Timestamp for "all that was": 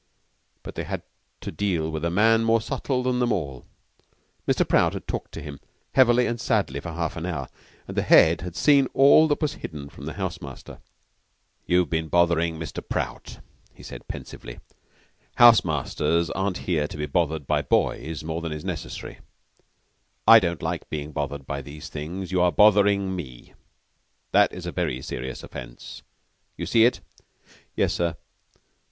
8.95-9.53